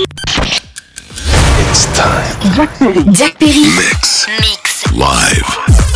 [0.00, 2.54] It's time.
[2.54, 3.04] Jack Perry.
[3.12, 3.60] Jack Perry.
[3.60, 4.28] Mix.
[4.28, 4.92] Mix.
[4.92, 5.87] Live.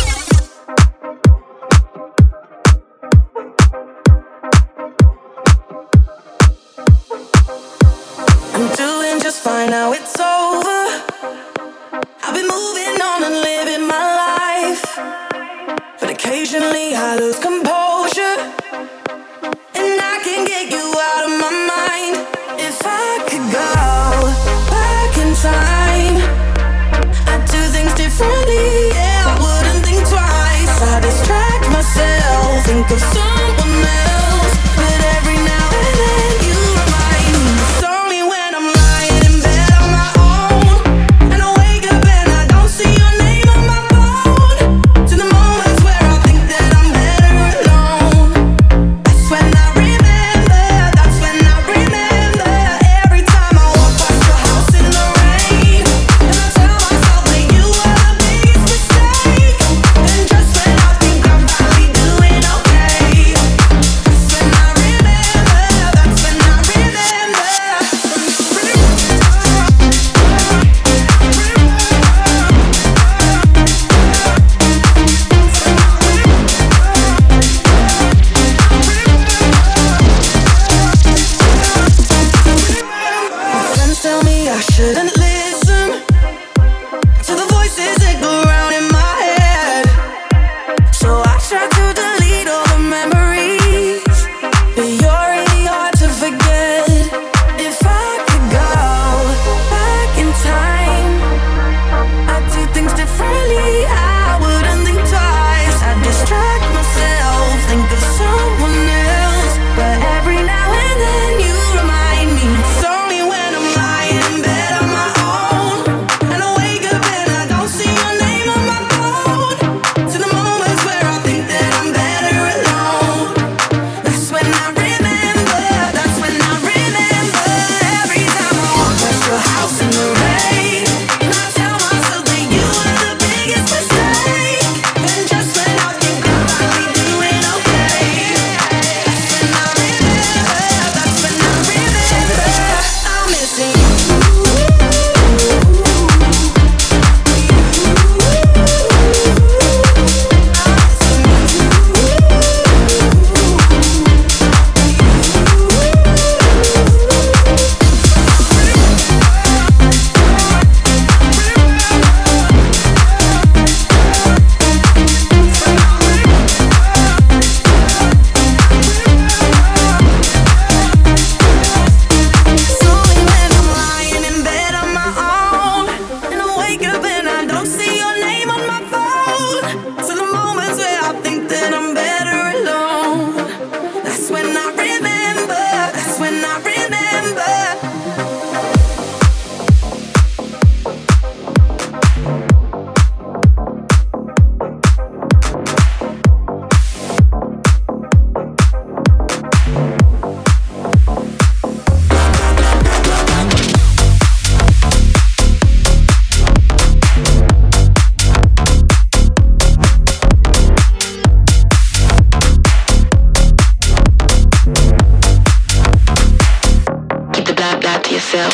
[217.83, 218.53] blah to yourself.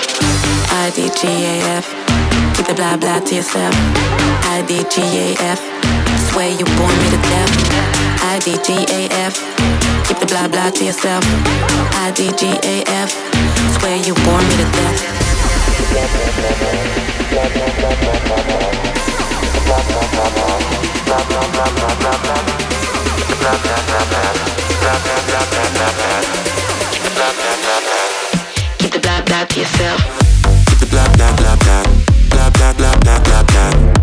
[0.73, 1.85] I D G A F.
[2.57, 3.75] Keep the blah blah to yourself.
[4.49, 5.61] I D G A F.
[6.27, 7.53] Swear you bore me to death.
[8.25, 9.37] I D G A F.
[10.07, 11.23] Keep the blah blah to yourself.
[12.03, 12.75] I D G A
[13.05, 13.13] F.
[13.77, 14.99] Swear you bore me to death
[29.57, 29.99] yourself.
[30.91, 31.83] Blah blah blah blah
[32.29, 33.98] blah blah blah blah blah.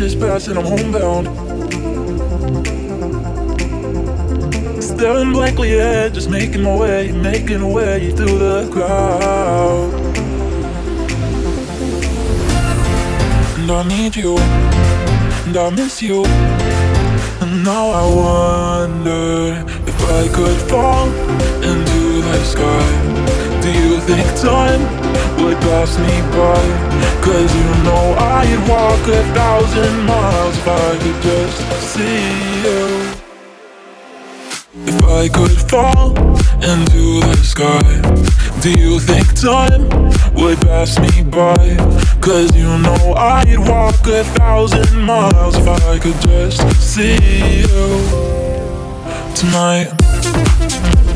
[0.00, 1.26] Is passing, I'm homebound.
[4.82, 9.92] Staring blankly ahead, just making my way, making my way through the crowd.
[13.58, 14.36] And I need you,
[15.46, 16.24] and I miss you.
[17.40, 21.08] And now I wonder if I could fall
[21.62, 23.60] into the sky.
[23.62, 25.08] Do you think time?
[25.42, 26.87] would pass me by
[27.22, 31.58] Cause you know I'd walk a thousand miles if I could just
[31.92, 32.24] see
[32.64, 32.82] you
[34.86, 36.16] If I could fall
[36.62, 37.88] into the sky
[38.62, 39.88] Do you think time
[40.34, 41.76] would pass me by?
[42.20, 47.16] Cause you know I'd walk a thousand miles if I could just see
[47.60, 48.38] you
[49.34, 51.07] tonight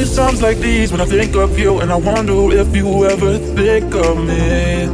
[0.00, 3.36] Always times like these when I think of you, and I wonder if you ever
[3.36, 4.88] think of me.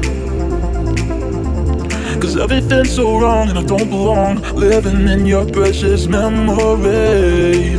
[2.21, 7.77] Cause everything's so wrong, and I don't belong living in your precious memory.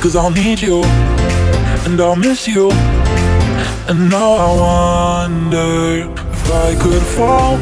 [0.00, 0.84] Cause I'll need you,
[1.84, 2.70] and I'll miss you.
[3.88, 7.56] And now I wonder if I could fall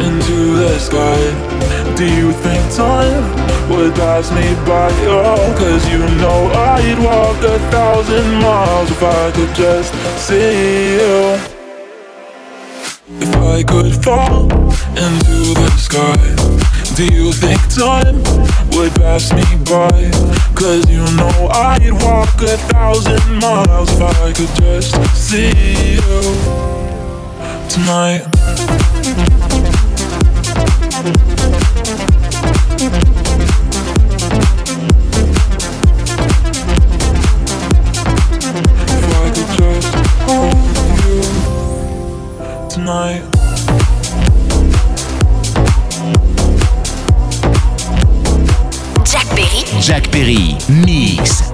[0.00, 1.94] into the sky.
[1.94, 4.90] Do you think time would pass me by?
[5.58, 11.40] Cause you know I'd walk a thousand miles if I could just see you.
[13.24, 14.50] If I could fall
[15.06, 16.20] into the sky,
[16.96, 18.18] do you think time
[18.74, 20.10] would pass me by?
[20.54, 25.50] Cause you know I'd walk a thousand miles if I could just see
[25.94, 26.20] you
[27.68, 28.31] tonight.
[50.12, 50.12] Perry.
[50.12, 51.51] Jack Perry, Mix.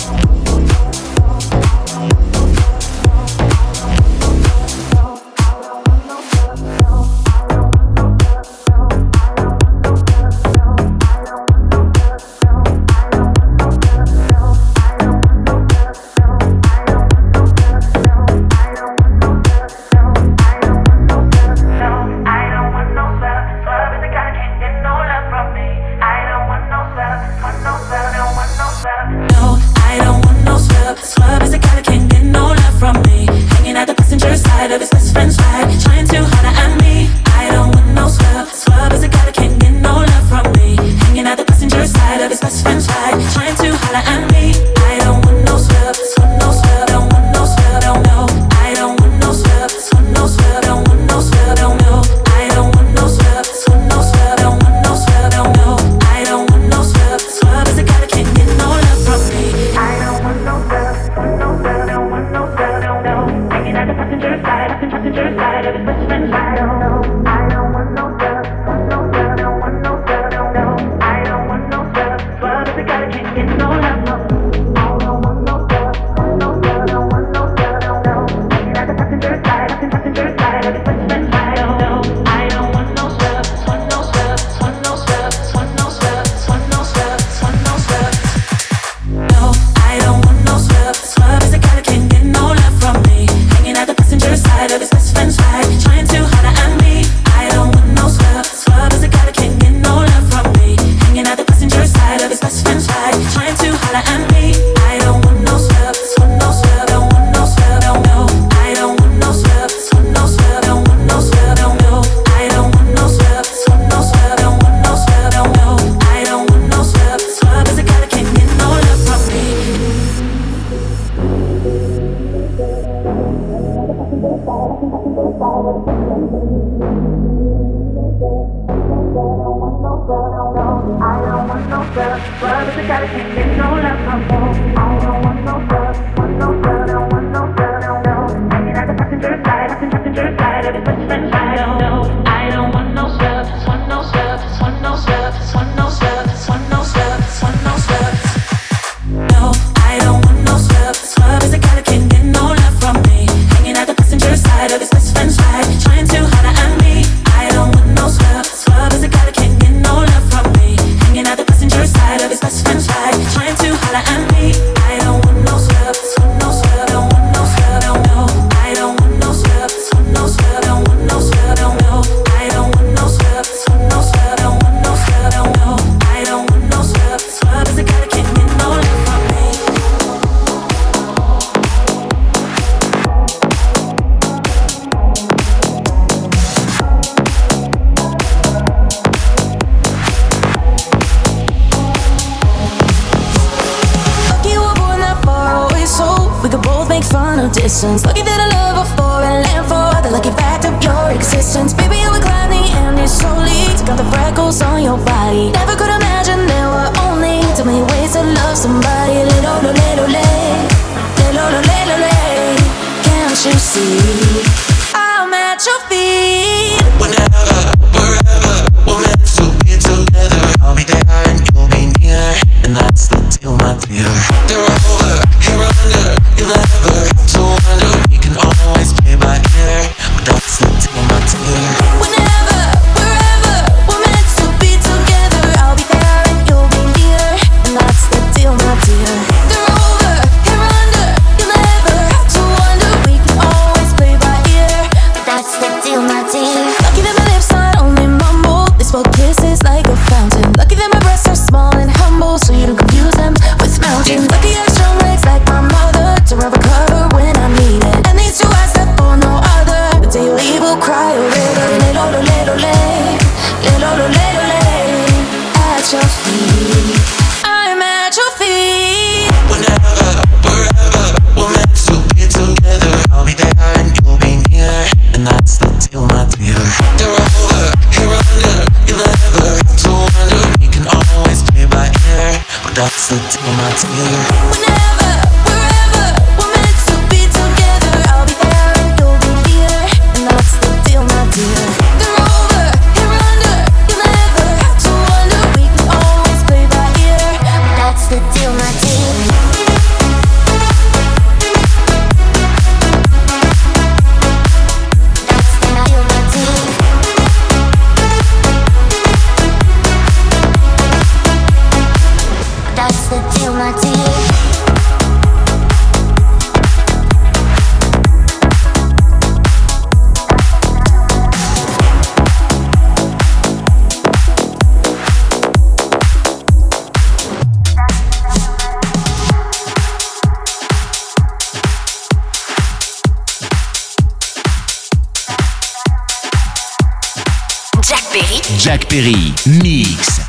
[338.68, 339.32] Perry, Jack Perry,
[339.64, 340.20] mix.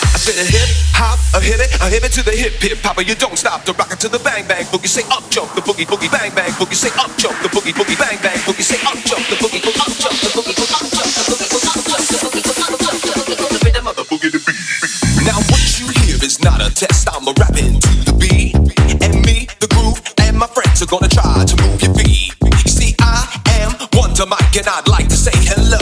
[0.00, 0.64] I said a hip
[0.96, 3.02] hop, a hit it, a hip it to the hip hip hopper.
[3.02, 4.88] You don't stop the rocket to the bang bang boogie.
[4.88, 6.72] Say up jump the boogie boogie bang bang boogie.
[6.74, 8.64] Say up jump the boogie boogie bang bang boogie.
[8.64, 11.52] Say up jump the boogie boogie up jump the boogie boogie up jump the boogie
[11.52, 14.04] boogie up jump the boogie boogie up jump the boogie boogie the rhythm of the
[14.08, 14.56] boogie the beat.
[15.28, 17.12] Now what you hear is not a test.
[17.12, 18.56] I'm a rapping to the beat,
[19.04, 21.56] and me, the groove, and my friends are gonna try to
[24.18, 25.78] Wonder Mike, and I'd like to say hello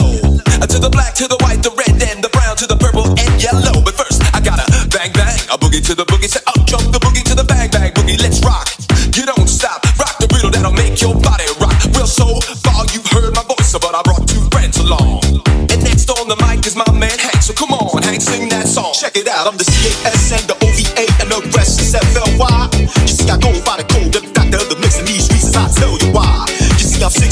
[0.61, 3.09] uh, to the black, to the white, the red, and the brown, to the purple
[3.17, 3.81] and yellow.
[3.81, 4.61] But first, I gotta
[4.93, 6.29] bang bang a boogie to the boogie.
[6.29, 8.21] Say up jump the boogie to the bang bang boogie.
[8.21, 8.69] Let's rock.
[9.17, 9.81] You don't stop.
[9.97, 11.81] Rock the riddle that'll make your body rock.
[11.97, 15.25] Well, so far you've heard my voice, but I brought two friends along.
[15.73, 17.41] And next on the mic is my man Hank.
[17.41, 18.93] So come on, Hank, sing that song.
[18.93, 19.49] Check it out.
[19.49, 20.56] I'm the CAS and the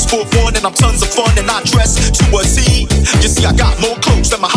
[0.10, 2.88] foot one and I'm tons of fun and I dress to a Z.
[3.22, 4.55] You see, I got more clothes than Muhammad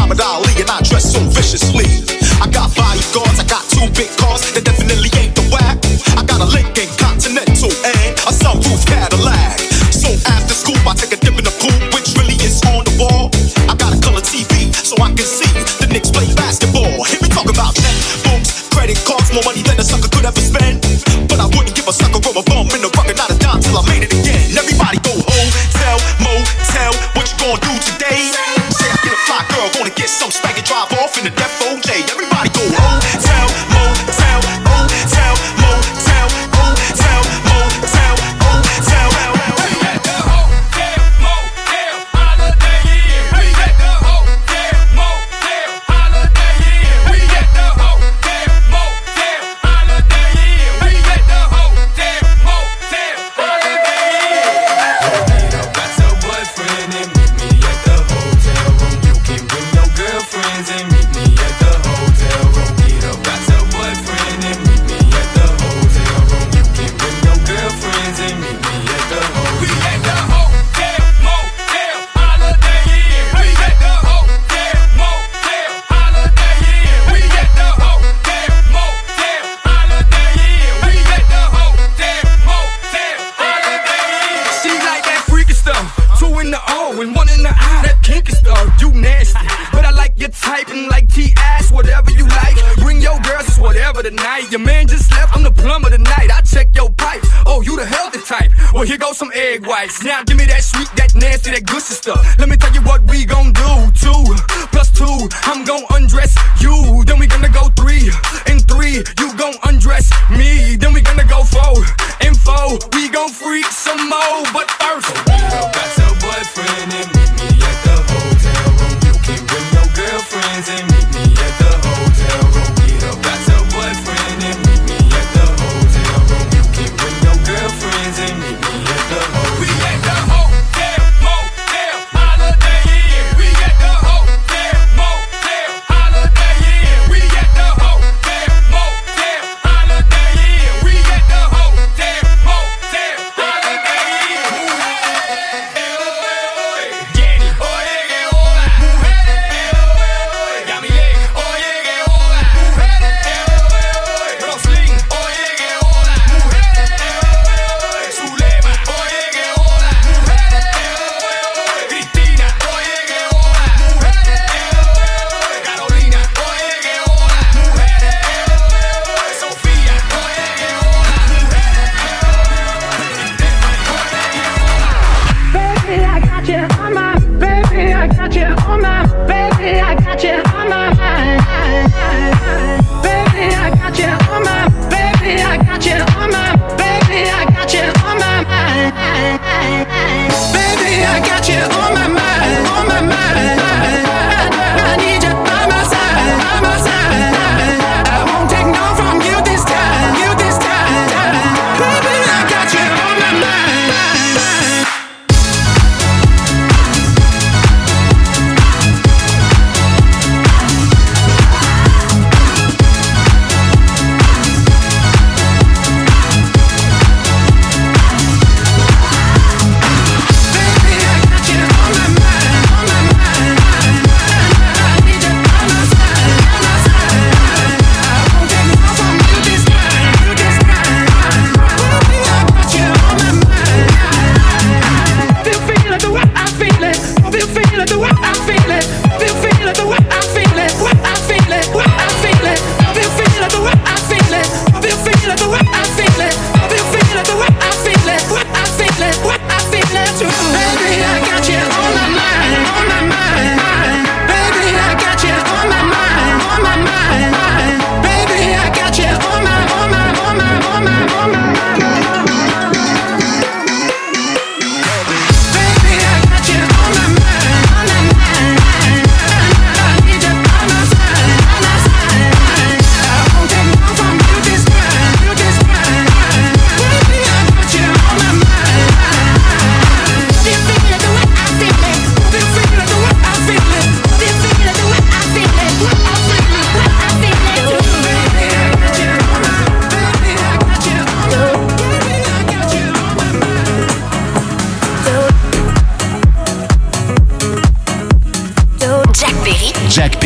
[30.86, 31.57] drive off in the Def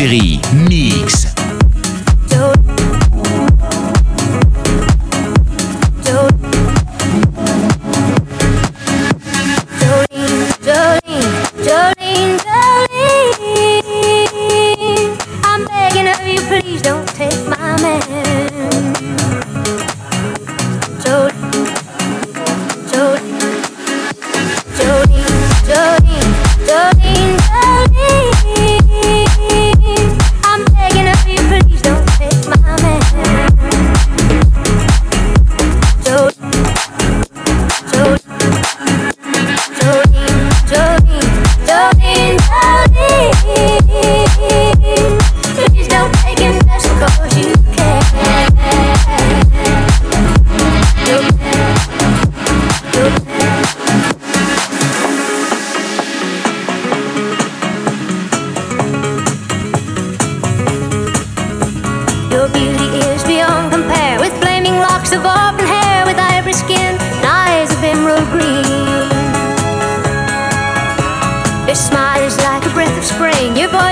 [0.03, 0.32] série.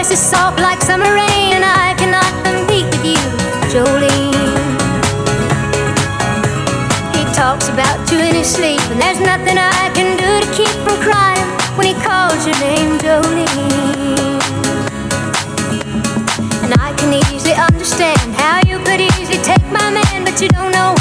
[0.01, 3.23] voice is soft like summer rain, and I cannot compete with you,
[3.69, 4.33] Jolene.
[7.15, 10.73] He talks about you in his sleep, and there's nothing I can do to keep
[10.85, 11.45] from crying
[11.77, 14.41] when he calls your name, Jolene.
[16.63, 20.71] And I can easily understand how you could easily take my man, but you don't
[20.71, 21.00] know.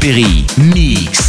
[0.00, 0.46] Perry.
[0.56, 1.27] Mix.